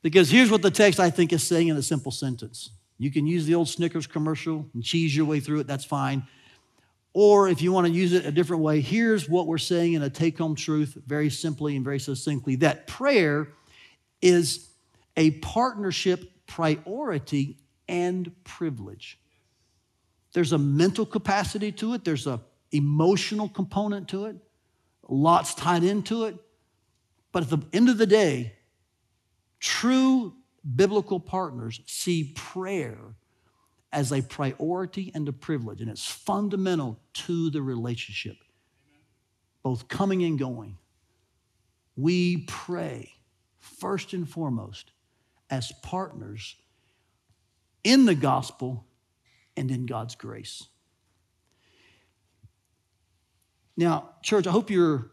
[0.02, 2.70] Because here's what the text I think is saying in a simple sentence.
[2.96, 6.22] You can use the old Snickers commercial and cheese your way through it, that's fine.
[7.18, 10.02] Or if you want to use it a different way, here's what we're saying in
[10.02, 13.48] a take home truth, very simply and very succinctly that prayer
[14.20, 14.68] is
[15.16, 17.56] a partnership priority
[17.88, 19.18] and privilege.
[20.34, 24.36] There's a mental capacity to it, there's a emotional component to it,
[25.08, 26.36] lots tied into it.
[27.32, 28.56] But at the end of the day,
[29.58, 30.34] true
[30.74, 32.98] biblical partners see prayer
[33.96, 38.36] as a priority and a privilege, and it's fundamental to the relationship,
[39.62, 40.76] both coming and going.
[41.96, 43.10] We pray
[43.58, 44.90] first and foremost
[45.48, 46.56] as partners
[47.84, 48.84] in the gospel
[49.56, 50.68] and in God's grace.
[53.78, 55.10] Now, church, I hope you're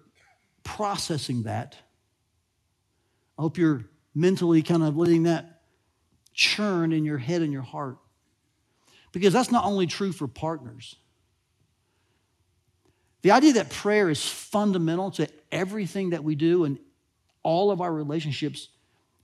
[0.66, 1.78] processing that.
[3.40, 5.62] I hope you're mentally kind of letting that
[6.34, 7.98] churn in your head and your heart.
[9.14, 10.98] Because that's not only true for partners.
[13.22, 16.78] The idea that prayer is fundamental to everything that we do and
[17.42, 18.68] all of our relationships,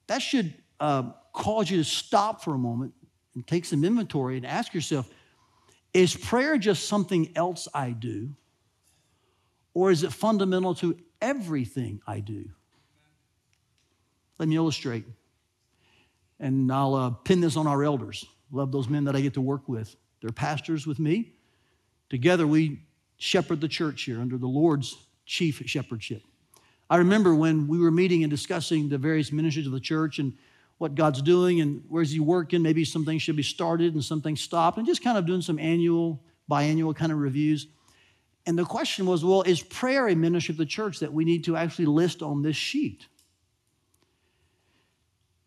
[0.08, 2.93] that should uh, cause you to stop for a moment
[3.36, 5.10] and take some inventory and ask yourself
[5.93, 8.36] is prayer just something else I do?
[9.73, 12.45] Or is it fundamental to everything I do?
[14.38, 15.06] Let me illustrate.
[16.39, 18.25] And I'll uh, pin this on our elders.
[18.51, 19.95] Love those men that I get to work with.
[20.21, 21.33] They're pastors with me.
[22.09, 22.81] Together, we
[23.17, 26.23] shepherd the church here under the Lord's chief shepherdship.
[26.89, 30.33] I remember when we were meeting and discussing the various ministries of the church and
[30.79, 32.63] what God's doing and where's He working.
[32.63, 35.41] Maybe some things should be started and some things stopped, and just kind of doing
[35.41, 37.67] some annual, biannual kind of reviews.
[38.47, 41.43] And the question was well, is prayer a ministry of the church that we need
[41.43, 43.05] to actually list on this sheet?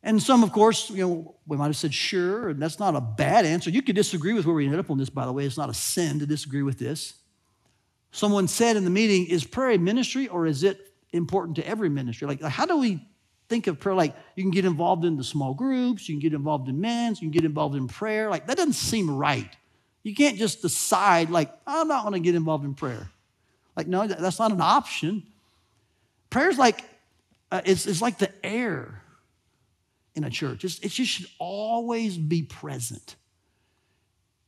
[0.02, 3.00] And some, of course, you know, we might have said sure, and that's not a
[3.00, 3.70] bad answer.
[3.70, 5.44] You could disagree with where we ended up on this, by the way.
[5.44, 7.14] It's not a sin to disagree with this.
[8.10, 11.88] Someone said in the meeting, is prayer a ministry or is it important to every
[11.88, 12.26] ministry?
[12.26, 13.06] Like, how do we
[13.48, 13.94] think of prayer?
[13.94, 17.22] Like, you can get involved in the small groups, you can get involved in men's,
[17.22, 18.28] you can get involved in prayer.
[18.28, 19.48] Like, that doesn't seem right.
[20.02, 23.08] You can't just decide, like, I'm not going to get involved in prayer.
[23.76, 25.22] Like, no, that's not an option.
[26.28, 26.84] Prayer's like
[27.52, 29.01] uh, it's, it's like the air
[30.14, 30.64] in a church.
[30.64, 33.16] It's, it just should always be present.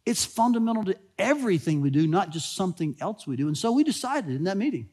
[0.05, 3.49] It's fundamental to everything we do, not just something else we do.
[3.49, 4.89] And so we decided in that meeting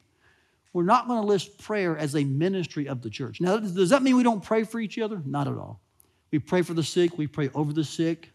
[0.74, 3.42] we're not going to list prayer as a ministry of the church.
[3.42, 5.22] Now, does that mean we don't pray for each other?
[5.26, 5.82] Not at all.
[6.32, 8.32] We pray for the sick, we pray over the sick.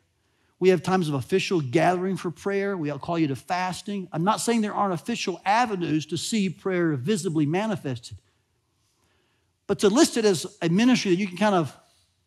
[0.59, 2.77] We have times of official gathering for prayer.
[2.77, 4.09] We all call you to fasting.
[4.11, 8.17] I'm not saying there aren't official avenues to see prayer visibly manifested.
[9.67, 11.77] But to list it as a ministry that you can kind of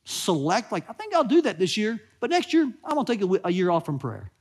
[0.10, 3.18] select, like, I think I'll do that this year, but next year I'm going to
[3.18, 4.32] take a, year off from prayer.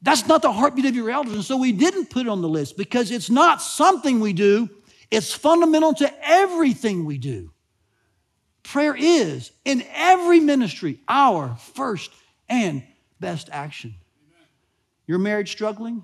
[0.00, 1.34] That's not the heartbeat of your elders.
[1.34, 4.68] And so we didn't put it on the list because it's not something we do,
[5.10, 7.52] it's fundamental to everything we do.
[8.62, 12.10] Prayer is, in every ministry, our first
[12.48, 12.82] and
[13.20, 13.94] best action.
[15.06, 16.02] Your marriage struggling?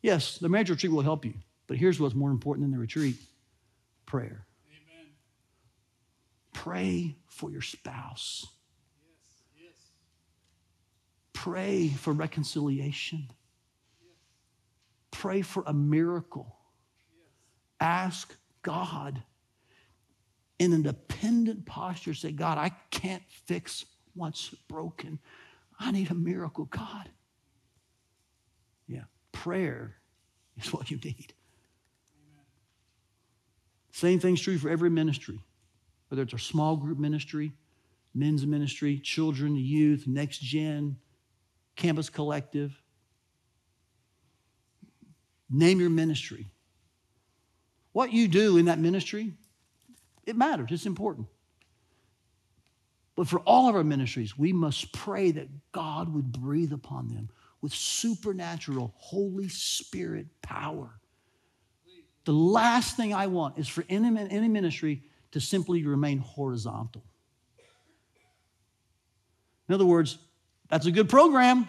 [0.00, 1.34] Yes, the marriage retreat will help you.
[1.66, 3.16] But here's what's more important than the retreat
[4.06, 4.46] prayer.
[4.70, 5.06] Amen.
[6.52, 8.46] Pray for your spouse.
[9.56, 9.74] Yes, yes.
[11.32, 13.26] Pray for reconciliation.
[14.00, 14.12] Yes.
[15.10, 16.56] Pray for a miracle.
[17.80, 19.22] Ask God
[20.60, 25.18] in a dependent posture, say, God, I can't fix what's broken.
[25.78, 27.10] I need a miracle, God.
[28.86, 29.96] Yeah, prayer
[30.56, 31.34] is what you need.
[32.14, 32.44] Amen.
[33.90, 35.40] Same thing's true for every ministry,
[36.14, 37.52] whether it's a small group ministry,
[38.14, 40.96] men's ministry, children, youth, next gen,
[41.74, 42.80] campus collective.
[45.50, 46.46] Name your ministry.
[47.90, 49.32] What you do in that ministry,
[50.24, 51.26] it matters, it's important.
[53.16, 57.28] But for all of our ministries, we must pray that God would breathe upon them
[57.60, 60.90] with supernatural Holy Spirit power.
[62.24, 65.02] The last thing I want is for any, any ministry
[65.34, 67.02] to simply remain horizontal.
[69.68, 70.16] In other words,
[70.68, 71.68] that's a good program.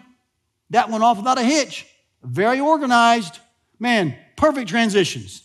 [0.70, 1.84] That went off without a hitch.
[2.22, 3.40] Very organized.
[3.80, 5.42] Man, perfect transitions.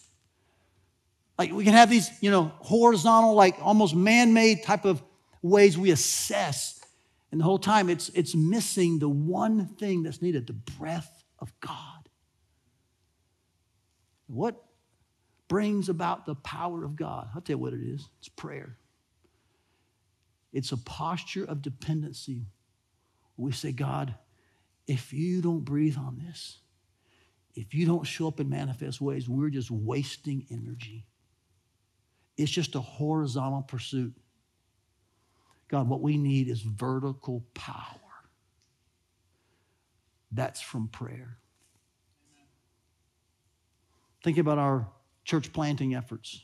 [1.39, 5.01] Like we can have these, you know, horizontal, like almost man made type of
[5.41, 6.79] ways we assess.
[7.31, 11.51] And the whole time it's, it's missing the one thing that's needed the breath of
[11.59, 12.07] God.
[14.27, 14.63] What
[15.51, 17.27] brings about the power of God?
[17.35, 18.77] I'll tell you what it is it's prayer.
[20.53, 22.45] It's a posture of dependency.
[23.35, 24.15] We say, God,
[24.87, 26.59] if you don't breathe on this,
[27.53, 31.05] if you don't show up in manifest ways, we're just wasting energy.
[32.37, 34.13] It's just a horizontal pursuit.
[35.67, 37.99] God, what we need is vertical power.
[40.31, 41.39] That's from prayer.
[44.23, 44.87] Think about our
[45.31, 46.43] church planting efforts,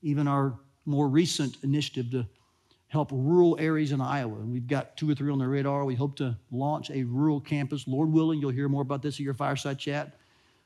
[0.00, 2.26] even our more recent initiative to
[2.86, 4.36] help rural areas in Iowa.
[4.36, 5.84] And we've got two or three on the radar.
[5.84, 7.86] We hope to launch a rural campus.
[7.86, 10.16] Lord willing, you'll hear more about this at your fireside chat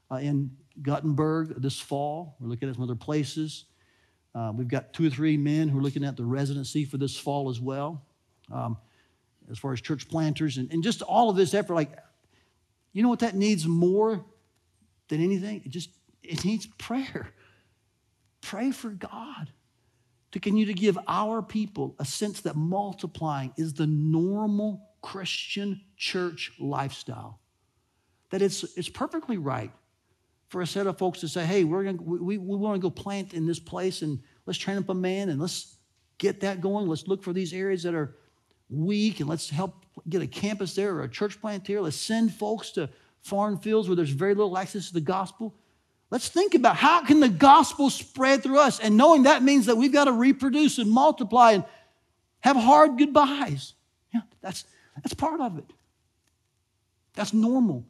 [0.09, 0.52] uh, in
[0.83, 2.37] Guttenberg this fall.
[2.38, 3.64] We're looking at some other places.
[4.37, 7.18] Uh, we've got two or three men who are looking at the residency for this
[7.18, 8.07] fall as well,
[8.52, 8.76] um,
[9.50, 11.74] as far as church planters and, and just all of this effort.
[11.74, 11.98] Like,
[12.92, 14.24] you know what that needs more
[15.09, 15.62] than anything?
[15.64, 15.90] It just
[16.22, 17.28] it needs prayer.
[18.40, 19.50] Pray for God
[20.32, 26.52] to continue to give our people a sense that multiplying is the normal Christian church
[26.58, 27.40] lifestyle.
[28.30, 29.70] That it's, it's perfectly right
[30.48, 32.90] for a set of folks to say, hey, we're gonna, we, we want to go
[32.90, 35.76] plant in this place and let's train up a man and let's
[36.18, 36.87] get that going.
[36.87, 38.16] Let's look for these areas that are
[38.70, 41.80] weak and let's help get a campus there or a church plant here.
[41.80, 42.88] Let's send folks to
[43.22, 45.54] foreign fields where there's very little access to the gospel.
[46.12, 49.79] Let's think about how can the gospel spread through us and knowing that means that
[49.79, 51.64] we've got to reproduce and multiply and
[52.40, 53.72] have hard goodbyes.
[54.12, 55.64] Yeah, that's, that's part of it.
[57.14, 57.87] That's normal.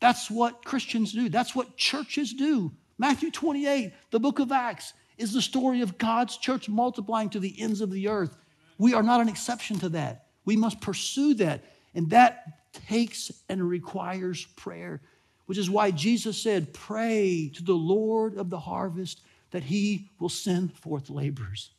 [0.00, 1.28] That's what Christians do.
[1.28, 2.72] That's what churches do.
[2.98, 7.54] Matthew 28, the book of Acts, is the story of God's church multiplying to the
[7.56, 8.36] ends of the earth.
[8.78, 10.26] We are not an exception to that.
[10.44, 11.62] We must pursue that.
[11.94, 15.02] And that takes and requires prayer,
[15.50, 19.20] which is why Jesus said, Pray to the Lord of the harvest
[19.50, 21.72] that he will send forth laborers.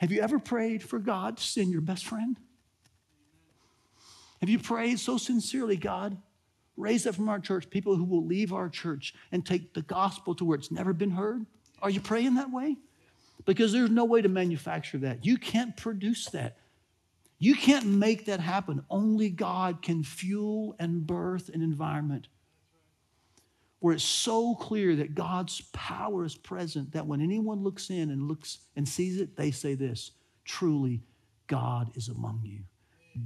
[0.00, 2.38] Have you ever prayed for God to send your best friend?
[4.40, 6.16] Have you prayed so sincerely, God,
[6.78, 10.34] raise up from our church people who will leave our church and take the gospel
[10.36, 11.44] to where it's never been heard?
[11.82, 12.78] Are you praying that way?
[13.44, 15.26] Because there's no way to manufacture that.
[15.26, 16.56] You can't produce that.
[17.38, 18.82] You can't make that happen.
[18.88, 22.28] Only God can fuel and birth an environment
[23.80, 28.26] where it's so clear that God's power is present that when anyone looks in and
[28.26, 30.12] looks and sees it, they say this
[30.44, 31.02] truly,
[31.46, 32.60] God is among you.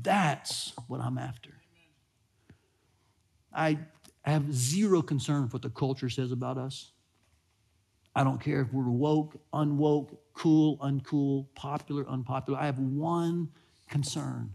[0.02, 1.50] That's what I'm after.
[3.54, 3.78] I
[4.22, 6.92] have zero concern for what the culture says about us.
[8.14, 12.58] I don't care if we're woke, unwoke, cool, uncool, popular, unpopular.
[12.58, 13.48] I have one
[13.88, 14.54] concern.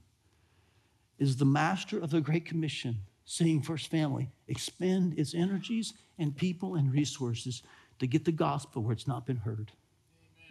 [1.17, 6.75] Is the master of the Great Commission seeing First Family expend its energies and people
[6.75, 7.63] and resources
[7.99, 9.71] to get the gospel where it's not been heard?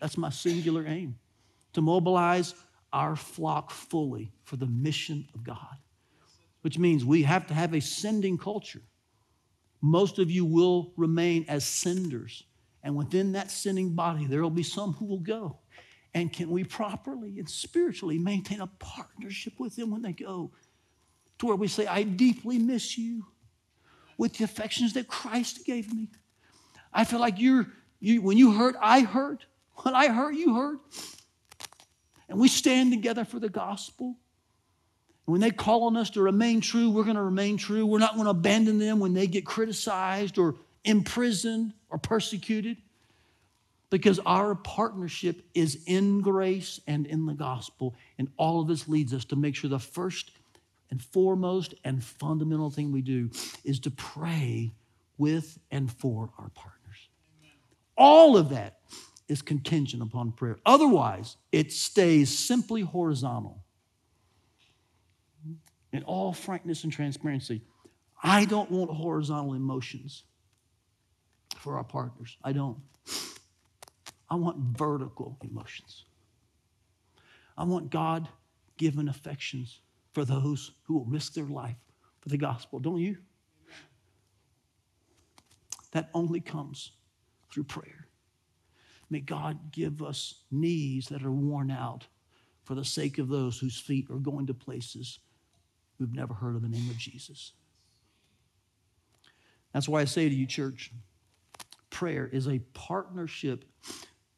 [0.00, 1.16] That's my singular aim
[1.72, 2.54] to mobilize
[2.92, 5.76] our flock fully for the mission of God,
[6.62, 8.82] which means we have to have a sending culture.
[9.82, 12.44] Most of you will remain as senders
[12.86, 15.58] and within that sending body, there will be some who will go.
[16.14, 20.52] And can we properly and spiritually maintain a partnership with them when they go?
[21.38, 23.26] To where we say, I deeply miss you
[24.18, 26.08] with the affections that Christ gave me.
[26.92, 27.66] I feel like you're,
[28.00, 29.44] you, when you hurt, I hurt.
[29.82, 30.78] When I hurt, you hurt.
[32.28, 34.16] And we stand together for the gospel.
[35.26, 37.84] When they call on us to remain true, we're going to remain true.
[37.84, 40.54] We're not going to abandon them when they get criticized or
[40.84, 42.78] imprisoned or persecuted
[43.90, 47.94] because our partnership is in grace and in the gospel.
[48.18, 50.30] And all of this leads us to make sure the first
[50.90, 53.30] and foremost and fundamental thing we do
[53.64, 54.72] is to pray
[55.18, 57.08] with and for our partners.
[57.96, 58.78] All of that
[59.28, 60.58] is contingent upon prayer.
[60.64, 63.62] Otherwise, it stays simply horizontal.
[65.92, 67.62] In all frankness and transparency,
[68.22, 70.24] I don't want horizontal emotions
[71.58, 72.36] for our partners.
[72.44, 72.78] I don't.
[74.28, 76.04] I want vertical emotions.
[77.56, 78.28] I want God
[78.76, 79.80] given affections
[80.16, 81.76] for those who will risk their life
[82.20, 83.18] for the gospel, don't you?
[85.92, 86.92] That only comes
[87.52, 88.06] through prayer.
[89.10, 92.06] May God give us knees that are worn out
[92.64, 95.18] for the sake of those whose feet are going to places
[96.00, 97.52] we've never heard of the name of Jesus.
[99.74, 100.92] That's why I say to you, church,
[101.90, 103.66] prayer is a partnership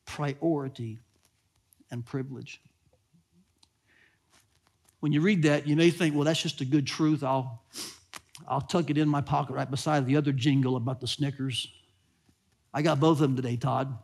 [0.07, 0.99] priority
[1.93, 2.61] and privilege.
[5.01, 7.23] When you read that, you may think, well, that's just a good truth.
[7.23, 7.63] I'll,
[8.49, 11.69] I'll tuck it in my pocket right beside the other jingle about the Snickers.
[12.75, 13.97] I got both of them today, Todd.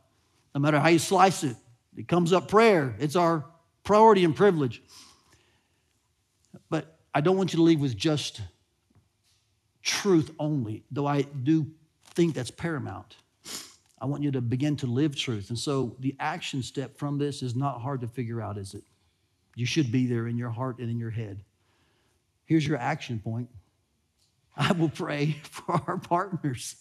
[0.54, 1.56] No matter how you slice it,
[1.96, 2.94] it comes up prayer.
[2.98, 3.44] It's our
[3.82, 4.82] priority and privilege.
[6.70, 8.40] But I don't want you to leave with just
[9.82, 11.66] truth only, though I do
[12.14, 13.16] think that's paramount.
[14.00, 15.50] I want you to begin to live truth.
[15.50, 18.84] And so the action step from this is not hard to figure out, is it?
[19.54, 21.44] You should be there in your heart and in your head.
[22.44, 23.48] Here's your action point
[24.56, 26.76] I will pray for our partners.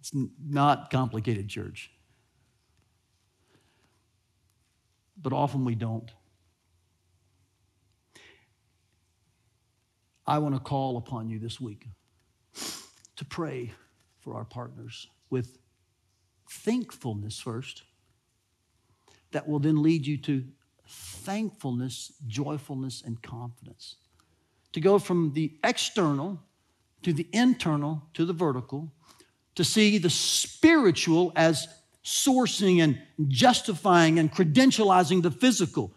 [0.00, 0.12] It's
[0.44, 1.90] not complicated, church.
[5.20, 6.10] But often we don't.
[10.26, 11.86] I want to call upon you this week
[13.16, 13.72] to pray
[14.20, 15.58] for our partners with
[16.48, 17.82] thankfulness first,
[19.32, 20.44] that will then lead you to
[20.92, 23.96] thankfulness, joyfulness, and confidence.
[24.72, 26.40] To go from the external
[27.02, 28.92] to the internal to the vertical,
[29.54, 31.68] to see the spiritual as
[32.04, 35.92] sourcing and justifying and credentializing the physical.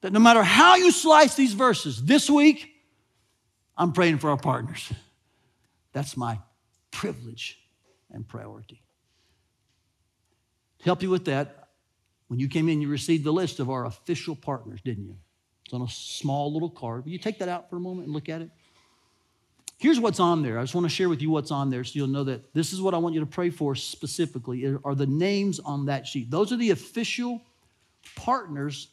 [0.00, 2.70] That no matter how you slice these verses, this week,
[3.76, 4.90] I'm praying for our partners.
[5.92, 6.38] That's my
[6.90, 7.58] privilege
[8.10, 8.82] and priority.
[10.78, 11.59] To help you with that,
[12.30, 15.16] when you came in, you received the list of our official partners, didn't you?
[15.64, 17.04] It's on a small little card.
[17.04, 18.50] Will you take that out for a moment and look at it?
[19.78, 20.56] Here's what's on there.
[20.56, 22.72] I just want to share with you what's on there so you'll know that this
[22.72, 26.30] is what I want you to pray for specifically are the names on that sheet.
[26.30, 27.42] Those are the official
[28.14, 28.90] partners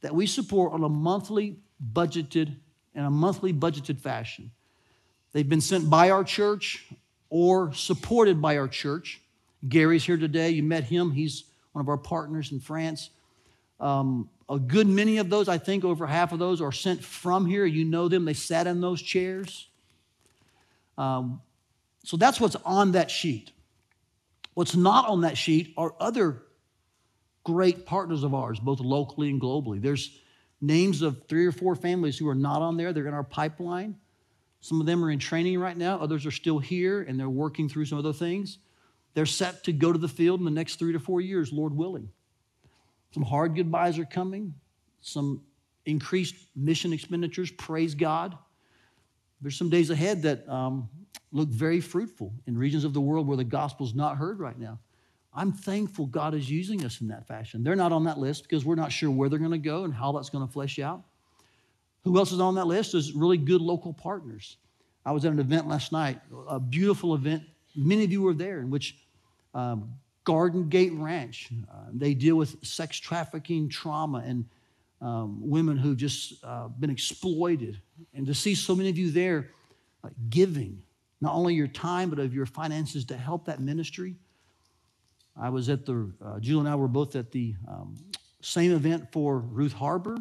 [0.00, 1.58] that we support on a monthly
[1.92, 2.56] budgeted
[2.94, 4.52] in a monthly budgeted fashion.
[5.32, 6.86] They've been sent by our church
[7.28, 9.20] or supported by our church.
[9.68, 10.48] Gary's here today.
[10.48, 11.10] You met him.
[11.10, 13.10] He's one of our partners in France.
[13.78, 17.46] Um, a good many of those, I think over half of those, are sent from
[17.46, 17.64] here.
[17.64, 19.68] You know them, they sat in those chairs.
[20.98, 21.40] Um,
[22.04, 23.52] so that's what's on that sheet.
[24.54, 26.42] What's not on that sheet are other
[27.44, 29.80] great partners of ours, both locally and globally.
[29.80, 30.18] There's
[30.60, 33.96] names of three or four families who are not on there, they're in our pipeline.
[34.60, 37.68] Some of them are in training right now, others are still here and they're working
[37.68, 38.58] through some other things.
[39.14, 41.76] They're set to go to the field in the next three to four years, Lord
[41.76, 42.08] willing.
[43.12, 44.54] Some hard goodbyes are coming,
[45.00, 45.42] some
[45.84, 48.36] increased mission expenditures, praise God.
[49.40, 50.88] There's some days ahead that um,
[51.32, 54.78] look very fruitful in regions of the world where the gospel's not heard right now.
[55.32, 57.62] I'm thankful God is using us in that fashion.
[57.62, 59.94] They're not on that list because we're not sure where they're going to go and
[59.94, 61.02] how that's going to flesh out.
[62.04, 64.56] Who else is on that list is really good local partners.
[65.04, 67.44] I was at an event last night, a beautiful event.
[67.76, 68.96] Many of you were there, in which
[69.54, 69.92] um,
[70.24, 74.44] Garden Gate Ranch, uh, they deal with sex trafficking, trauma, and
[75.00, 77.80] um, women who've just uh, been exploited.
[78.14, 79.50] And to see so many of you there
[80.02, 80.82] like giving,
[81.20, 84.14] not only your time, but of your finances to help that ministry.
[85.40, 87.96] I was at the, uh, Julie and I were both at the um,
[88.42, 90.18] same event for Ruth Harbor,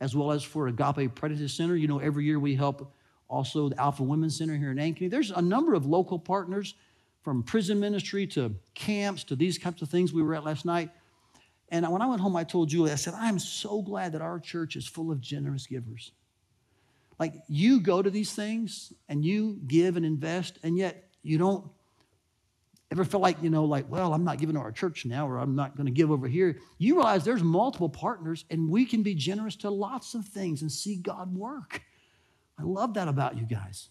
[0.00, 1.76] as well as for Agape Pregnancy Center.
[1.76, 2.92] You know, every year we help
[3.28, 5.10] also the Alpha Women's Center here in Ankeny.
[5.10, 6.74] There's a number of local partners
[7.22, 10.90] from prison ministry to camps to these types of things we were at last night.
[11.70, 14.38] And when I went home, I told Julie, I said, I'm so glad that our
[14.38, 16.12] church is full of generous givers.
[17.18, 21.66] Like you go to these things and you give and invest, and yet you don't
[22.92, 25.38] ever feel like, you know, like, well, I'm not giving to our church now, or
[25.38, 26.58] I'm not going to give over here.
[26.78, 30.70] You realize there's multiple partners, and we can be generous to lots of things and
[30.70, 31.82] see God work.
[32.58, 33.88] I love that about you guys.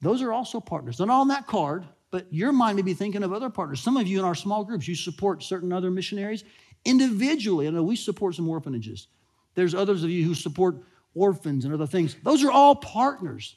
[0.00, 0.98] Those are also partners.
[0.98, 3.80] They're not on that card, but your mind may be thinking of other partners.
[3.80, 6.44] Some of you in our small groups, you support certain other missionaries
[6.84, 7.66] individually.
[7.66, 9.08] I know we support some orphanages.
[9.54, 10.76] There's others of you who support
[11.14, 12.16] orphans and other things.
[12.22, 13.56] Those are all partners.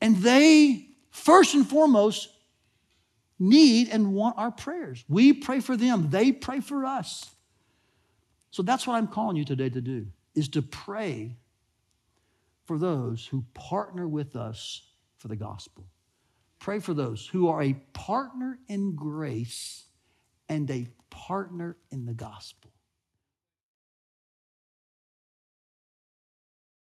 [0.00, 2.28] And they, first and foremost,
[3.38, 5.04] need and want our prayers.
[5.08, 7.28] We pray for them, they pray for us.
[8.50, 11.36] So that's what I'm calling you today to do is to pray
[12.64, 14.82] for those who partner with us
[15.18, 15.84] for the gospel.
[16.58, 19.84] Pray for those who are a partner in grace
[20.48, 22.71] and a partner in the gospel.